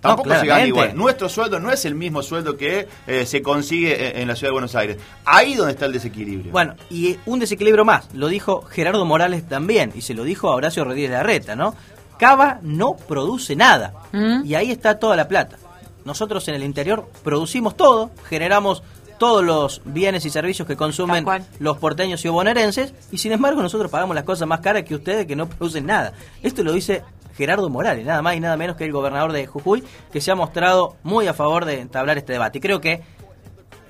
Tampoco 0.03 0.35
se 0.35 0.47
gana 0.47 0.67
igual. 0.67 0.97
Nuestro 0.97 1.29
sueldo 1.29 1.61
no 1.61 1.71
es 1.71 1.85
el 1.85 1.95
mismo 1.95 2.23
sueldo 2.23 2.57
que 2.57 2.89
eh, 3.07 3.25
se 3.25 3.41
consigue 3.41 4.21
en, 4.21 4.27
la 4.27 4.35
ciudad 4.35 4.49
de 4.49 4.53
Buenos 4.53 4.75
Aires. 4.75 4.97
Ahí 5.25 5.55
donde 5.55 5.73
está 5.73 5.87
el 5.87 5.93
desequilibrio. 5.93 6.51
Bueno, 6.51 6.75
y 6.91 7.17
un 7.25 7.39
desequilibrio 7.39 7.85
más. 7.85 8.09
Lo 8.13 8.27
dijo 8.27 8.63
Gerardo 8.63 9.05
Morales 9.05 9.49
también, 9.49 9.93
y 9.95 10.01
se 10.01 10.15
lo 10.15 10.25
dijo 10.25 10.51
a 10.51 10.57
Horacio 10.57 10.85
Rodríguez 10.85 11.11
de 11.11 11.17
Arreta, 11.17 11.55
¿no? 11.55 11.77
Cava 12.19 12.59
no 12.63 12.97
produce 12.97 13.55
nada. 13.55 13.95
¿Mm? 14.11 14.45
Y 14.45 14.57
ahí 14.57 14.73
está 14.73 14.99
toda 14.99 15.15
la 15.15 15.29
plata. 15.29 15.57
Nosotros 16.05 16.47
en 16.49 16.57
el 16.57 16.65
interior 16.65 17.09
producimos 17.23 17.77
todo, 17.77 18.11
generamos 18.29 18.83
todos 19.19 19.45
los 19.45 19.83
bienes 19.85 20.25
y 20.25 20.31
servicios 20.31 20.67
que 20.67 20.75
consumen 20.77 21.25
los 21.61 21.79
porteños 21.79 22.25
y 22.25 22.29
bonaerenses 22.29 22.93
y 23.13 23.19
sin 23.19 23.31
embargo 23.31 23.63
nosotros 23.63 23.89
pagamos 23.89 24.17
las 24.17 24.25
cosas 24.25 24.49
más 24.49 24.59
caras 24.59 24.83
que 24.83 24.97
ustedes 24.97 25.27
que 25.27 25.37
no 25.37 25.49
producen 25.49 25.87
nada. 25.87 26.13
Esto 26.43 26.65
lo 26.65 26.73
dice 26.73 27.05
Gerardo 27.37 27.69
Morales, 27.69 28.05
nada 28.07 28.23
más 28.23 28.37
y 28.37 28.41
nada 28.41 28.57
menos 28.57 28.77
que 28.77 28.85
el 28.85 28.93
gobernador 28.93 29.33
de 29.33 29.47
Jujuy, 29.47 29.85
que 30.13 30.21
se 30.21 30.31
ha 30.31 30.35
mostrado 30.35 30.97
muy 31.03 31.27
a 31.27 31.35
favor 31.35 31.65
de 31.65 31.81
entablar 31.81 32.19
este 32.19 32.33
debate. 32.33 32.59
Y 32.59 32.61
creo 32.61 32.81
que 32.81 33.03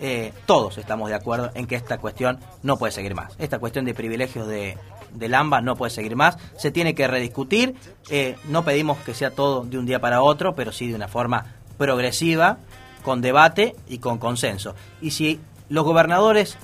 eh, 0.00 0.32
todos 0.46 0.78
estamos 0.78 1.08
de 1.08 1.14
acuerdo 1.14 1.50
en 1.54 1.66
que 1.66 1.76
esta 1.76 1.98
cuestión 1.98 2.40
no 2.62 2.76
puede 2.76 2.92
seguir 2.92 3.14
más. 3.14 3.34
Esta 3.38 3.58
cuestión 3.58 3.84
de 3.84 3.94
privilegios 3.94 4.48
de, 4.48 4.76
del 5.12 5.34
AMBA 5.34 5.60
no 5.60 5.76
puede 5.76 5.90
seguir 5.90 6.16
más. 6.16 6.38
Se 6.56 6.70
tiene 6.70 6.94
que 6.94 7.06
rediscutir. 7.06 7.74
Eh, 8.10 8.36
no 8.48 8.64
pedimos 8.64 8.98
que 8.98 9.14
sea 9.14 9.30
todo 9.30 9.64
de 9.64 9.78
un 9.78 9.86
día 9.86 10.00
para 10.00 10.22
otro, 10.22 10.54
pero 10.54 10.72
sí 10.72 10.88
de 10.88 10.94
una 10.96 11.08
forma 11.08 11.54
progresiva, 11.78 12.58
con 13.04 13.20
debate 13.20 13.76
y 13.88 13.98
con 13.98 14.18
consenso. 14.18 14.74
Y 15.00 15.12
si 15.12 15.40
los 15.68 15.84
gobernadores, 15.84 16.56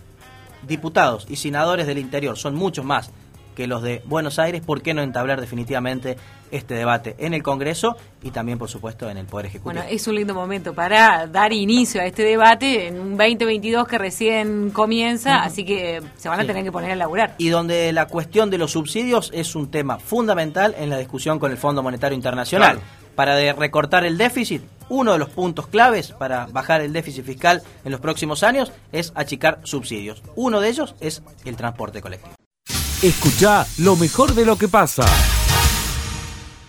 diputados 0.67 1.27
y 1.29 1.37
senadores 1.37 1.87
del 1.87 1.99
interior 1.99 2.37
son 2.37 2.55
muchos 2.55 2.85
más 2.85 3.11
que 3.59 3.67
los 3.67 3.83
de 3.83 4.03
Buenos 4.05 4.39
Aires, 4.39 4.63
¿por 4.65 4.83
qué 4.83 4.95
no 4.95 5.03
entablar 5.03 5.41
definitivamente 5.41 6.17
este 6.53 6.75
debate 6.75 7.17
en 7.19 7.35
el 7.35 7.43
Congreso 7.43 7.97
y 8.23 8.31
también, 8.31 8.57
por 8.57 8.69
supuesto, 8.69 9.11
en 9.11 9.17
el 9.17 9.27
Poder 9.27 9.47
Ejecutivo? 9.47 9.75
Bueno, 9.75 9.91
es 9.91 10.07
un 10.07 10.15
lindo 10.15 10.33
momento 10.33 10.75
para 10.75 11.27
dar 11.27 11.53
inicio 11.53 12.01
a 12.01 12.05
este 12.05 12.23
debate 12.23 12.87
en 12.87 13.01
un 13.01 13.17
2022 13.17 13.89
que 13.89 13.99
recién 13.99 14.71
comienza, 14.71 15.43
así 15.43 15.65
que 15.65 16.01
se 16.17 16.29
van 16.29 16.39
a 16.39 16.47
tener 16.47 16.63
que 16.63 16.71
poner 16.71 16.93
a 16.93 16.95
laburar. 16.95 17.35
Y 17.39 17.49
donde 17.49 17.93
la 17.93 18.07
cuestión 18.07 18.49
de 18.49 18.59
los 18.59 18.71
subsidios 18.71 19.33
es 19.35 19.57
un 19.57 19.73
tema 19.73 19.99
fundamental 19.99 20.77
en 20.79 20.89
la 20.89 20.99
discusión 20.99 21.41
con 21.41 21.51
el 21.51 21.59
Fondo 21.59 21.83
Monetario 21.83 22.15
Internacional. 22.15 22.79
Para 23.17 23.35
de 23.35 23.53
recortar 23.53 24.05
el 24.05 24.17
déficit, 24.17 24.63
uno 24.89 25.15
de 25.15 25.19
los 25.19 25.31
puntos 25.31 25.67
claves 25.67 26.13
para 26.13 26.47
bajar 26.47 26.81
el 26.81 26.93
déficit 26.93 27.25
fiscal 27.25 27.61
en 27.85 27.91
los 27.91 28.01
próximos 28.01 28.45
años 28.45 28.71
es 28.93 29.11
achicar 29.17 29.59
subsidios. 29.65 30.23
Uno 30.37 30.61
de 30.61 30.69
ellos 30.69 30.95
es 31.01 31.25
el 31.45 31.57
transporte 31.57 32.01
colectivo. 32.01 32.38
Escucha 33.01 33.65
lo 33.79 33.95
mejor 33.95 34.35
de 34.35 34.45
lo 34.45 34.59
que 34.59 34.67
pasa. 34.67 35.05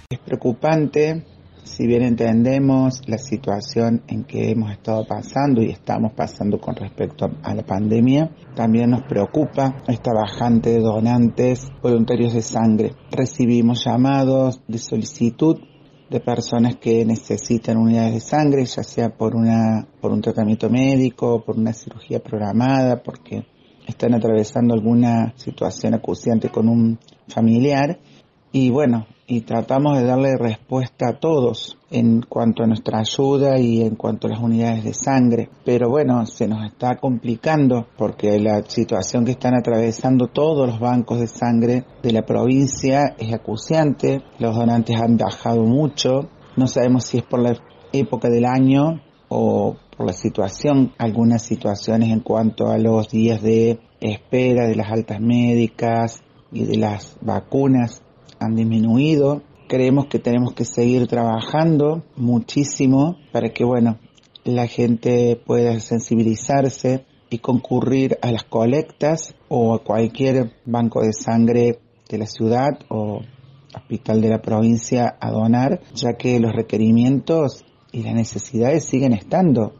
Es 0.07 0.19
preocupante, 0.19 1.25
si 1.63 1.87
bien 1.87 2.03
entendemos 2.03 3.01
la 3.07 3.17
situación 3.17 4.03
en 4.07 4.25
que 4.25 4.51
hemos 4.51 4.71
estado 4.71 5.07
pasando 5.07 5.63
y 5.63 5.71
estamos 5.71 6.13
pasando 6.13 6.59
con 6.59 6.75
respecto 6.75 7.31
a 7.41 7.55
la 7.55 7.65
pandemia, 7.65 8.29
también 8.55 8.91
nos 8.91 9.01
preocupa 9.09 9.77
esta 9.87 10.13
bajante 10.13 10.69
de 10.69 10.81
donantes 10.81 11.67
voluntarios 11.81 12.35
de 12.35 12.43
sangre. 12.43 12.93
Recibimos 13.09 13.83
llamados 13.83 14.61
de 14.67 14.77
solicitud 14.77 15.57
de 16.11 16.19
personas 16.19 16.75
que 16.75 17.05
necesitan 17.05 17.77
unidades 17.77 18.13
de 18.13 18.19
sangre, 18.19 18.65
ya 18.67 18.83
sea 18.83 19.09
por 19.09 19.35
una 19.35 19.87
por 19.99 20.11
un 20.11 20.21
tratamiento 20.21 20.69
médico, 20.69 21.43
por 21.43 21.57
una 21.57 21.73
cirugía 21.73 22.19
programada, 22.19 23.01
porque 23.01 23.47
están 23.89 24.13
atravesando 24.13 24.73
alguna 24.73 25.33
situación 25.35 25.93
acuciante 25.93 26.49
con 26.49 26.69
un 26.69 26.99
familiar 27.27 27.99
y 28.51 28.71
bueno, 28.71 29.05
y 29.27 29.41
tratamos 29.41 29.99
de 29.99 30.05
darle 30.05 30.35
respuesta 30.35 31.09
a 31.09 31.19
todos 31.19 31.77
en 31.91 32.23
cuanto 32.23 32.63
a 32.63 32.67
nuestra 32.67 32.99
ayuda 32.99 33.59
y 33.59 33.81
en 33.81 33.95
cuanto 33.95 34.25
a 34.25 34.31
las 34.31 34.39
unidades 34.39 34.83
de 34.83 34.93
sangre. 34.93 35.49
Pero 35.63 35.87
bueno, 35.87 36.25
se 36.25 36.47
nos 36.47 36.65
está 36.65 36.95
complicando 36.95 37.85
porque 37.95 38.39
la 38.39 38.63
situación 38.63 39.23
que 39.23 39.31
están 39.31 39.53
atravesando 39.53 40.27
todos 40.27 40.67
los 40.67 40.79
bancos 40.79 41.19
de 41.19 41.27
sangre 41.27 41.85
de 42.01 42.11
la 42.11 42.23
provincia 42.23 43.15
es 43.19 43.31
acuciante. 43.31 44.23
Los 44.39 44.55
donantes 44.55 44.99
han 44.99 45.15
bajado 45.15 45.63
mucho. 45.63 46.29
No 46.57 46.65
sabemos 46.65 47.05
si 47.05 47.19
es 47.19 47.23
por 47.23 47.41
la 47.41 47.55
época 47.93 48.29
del 48.29 48.45
año 48.45 48.99
o 49.27 49.75
por 49.99 50.07
la 50.07 50.13
situación, 50.13 50.93
algunas 50.97 51.41
situaciones 51.41 52.11
en 52.11 52.21
cuanto 52.21 52.69
a 52.69 52.77
los 52.77 53.09
días 53.09 53.41
de 53.41 53.81
espera 53.99 54.65
de 54.65 54.75
las 54.77 54.89
altas 54.89 55.19
médicas 55.19 56.23
y 56.53 56.63
de 56.63 56.77
las 56.77 57.17
vacunas 57.19 58.01
han 58.39 58.55
disminuido. 58.55 59.41
Creemos 59.67 60.05
que 60.05 60.19
tenemos 60.19 60.53
que 60.53 60.63
seguir 60.63 61.07
trabajando 61.07 62.05
muchísimo 62.15 63.17
para 63.33 63.49
que, 63.49 63.65
bueno, 63.65 63.99
la 64.45 64.67
gente 64.67 65.35
pueda 65.35 65.77
sensibilizarse 65.81 67.03
y 67.29 67.39
concurrir 67.39 68.17
a 68.21 68.31
las 68.31 68.45
colectas 68.45 69.35
o 69.49 69.73
a 69.73 69.83
cualquier 69.83 70.53
banco 70.65 71.01
de 71.01 71.11
sangre 71.11 71.79
de 72.07 72.17
la 72.17 72.25
ciudad 72.25 72.69
o 72.87 73.19
hospital 73.75 74.21
de 74.21 74.29
la 74.29 74.41
provincia 74.41 75.17
a 75.19 75.29
donar, 75.29 75.81
ya 75.93 76.13
que 76.13 76.39
los 76.39 76.53
requerimientos 76.53 77.65
y 77.91 78.03
las 78.03 78.13
necesidades 78.13 78.85
siguen 78.85 79.11
estando. 79.11 79.73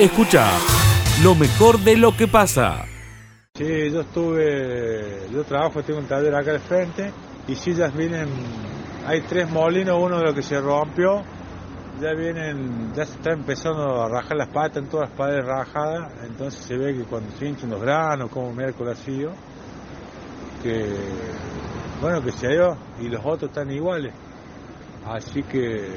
Escucha 0.00 0.48
lo 1.22 1.34
mejor 1.34 1.78
de 1.80 1.94
lo 1.94 2.16
que 2.16 2.26
pasa. 2.26 2.86
Sí, 3.54 3.90
yo 3.92 4.00
estuve, 4.00 5.28
yo 5.30 5.44
trabajo, 5.44 5.82
tengo 5.82 5.98
un 5.98 6.06
taller 6.06 6.34
acá 6.34 6.52
al 6.52 6.60
frente 6.60 7.12
y 7.46 7.54
si 7.54 7.74
ya 7.74 7.88
vienen, 7.88 8.26
hay 9.06 9.20
tres 9.20 9.50
molinos, 9.50 9.98
uno 10.00 10.16
de 10.16 10.24
los 10.24 10.34
que 10.34 10.42
se 10.42 10.58
rompió, 10.58 11.22
ya 12.00 12.14
vienen, 12.14 12.94
ya 12.94 13.04
se 13.04 13.16
está 13.16 13.32
empezando 13.32 14.00
a 14.00 14.08
rajar 14.08 14.38
las 14.38 14.48
patas, 14.48 14.78
en 14.78 14.88
todas 14.88 15.10
las 15.10 15.18
paredes 15.18 15.44
rajadas, 15.44 16.10
entonces 16.24 16.64
se 16.64 16.78
ve 16.78 16.94
que 16.94 17.04
cuando 17.04 17.30
se 17.36 17.48
hinchan 17.48 17.68
los 17.68 17.82
granos, 17.82 18.30
como 18.30 18.54
miércoles 18.54 18.98
así, 18.98 19.26
que 20.62 20.96
bueno 22.00 22.22
que 22.22 22.32
se 22.32 22.46
ha 22.46 22.54
ido 22.54 22.74
y 23.02 23.08
los 23.10 23.20
otros 23.22 23.50
están 23.50 23.70
iguales. 23.70 24.14
Así 25.06 25.42
que 25.42 25.88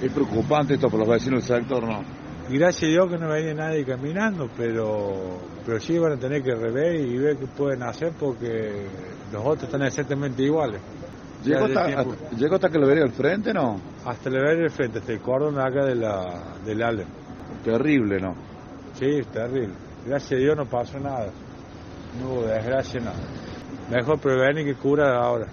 es 0.00 0.12
preocupante 0.14 0.72
esto 0.72 0.88
por 0.88 1.00
los 1.00 1.08
vecinos 1.10 1.46
del 1.46 1.58
sector, 1.58 1.82
¿no? 1.86 2.13
Gracias 2.50 2.82
a 2.82 2.86
Dios 2.86 3.08
que 3.08 3.18
no 3.18 3.28
venía 3.28 3.54
nadie 3.54 3.84
caminando, 3.84 4.50
pero, 4.56 5.38
pero 5.64 5.80
sí 5.80 5.98
van 5.98 6.12
a 6.12 6.16
tener 6.16 6.42
que 6.42 6.54
rever 6.54 6.96
y 6.96 7.16
ver 7.16 7.38
qué 7.38 7.46
pueden 7.46 7.82
hacer 7.82 8.12
porque 8.18 8.86
los 9.32 9.42
otros 9.42 9.64
están 9.64 9.82
exactamente 9.82 10.42
iguales. 10.42 10.80
¿Llegó 11.42 11.64
hasta, 11.64 11.84
hasta, 11.84 12.30
¿Llegó 12.36 12.54
hasta 12.54 12.68
que 12.68 12.78
le 12.78 12.86
vería 12.86 13.04
al 13.04 13.12
frente, 13.12 13.52
no? 13.52 13.80
Hasta 14.04 14.30
le 14.30 14.40
vería 14.40 14.64
al 14.64 14.70
frente, 14.70 14.98
hasta 14.98 15.12
el 15.12 15.20
cordón 15.20 15.58
acá 15.58 15.84
de 15.84 15.94
la, 15.94 16.42
del 16.64 16.82
Allen. 16.82 17.08
Terrible, 17.64 18.20
¿no? 18.20 18.34
Sí, 18.94 19.22
terrible. 19.32 19.74
Gracias 20.06 20.32
a 20.32 20.36
Dios 20.36 20.56
no 20.56 20.66
pasó 20.66 20.98
nada. 20.98 21.30
No 22.20 22.28
hubo 22.28 22.42
desgracia, 22.42 23.00
nada. 23.00 23.16
Mejor 23.90 24.18
prevenir 24.18 24.66
que 24.66 24.74
curar 24.74 25.14
ahora. 25.14 25.46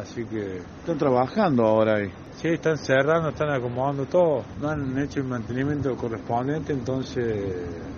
Así 0.00 0.24
que... 0.24 0.58
Están 0.80 0.98
trabajando 0.98 1.64
ahora 1.64 1.96
ahí. 1.96 2.10
Sí, 2.40 2.48
están 2.48 2.76
cerrando, 2.78 3.28
están 3.28 3.50
acomodando 3.50 4.04
todo. 4.06 4.44
No 4.60 4.68
han 4.68 4.98
hecho 4.98 5.20
el 5.20 5.26
mantenimiento 5.26 5.96
correspondiente, 5.96 6.72
entonces... 6.72 7.54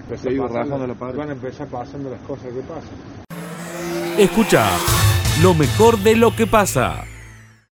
Pasando, 0.09 0.87
la 0.87 0.95
pared. 0.95 1.17
Van 1.17 1.31
a 1.31 1.33
empezar 1.33 1.67
pasando 1.67 2.11
las 2.11 2.21
cosas 2.21 2.53
que 2.53 2.61
pasan. 2.61 2.95
Escucha 4.17 4.65
lo 5.43 5.53
mejor 5.53 5.99
de 5.99 6.15
lo 6.15 6.35
que 6.35 6.47
pasa. 6.47 7.05